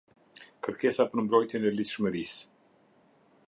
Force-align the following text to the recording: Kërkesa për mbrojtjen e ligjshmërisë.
Kërkesa 0.67 1.05
për 1.11 1.21
mbrojtjen 1.25 1.67
e 1.71 1.73
ligjshmërisë. 1.77 2.51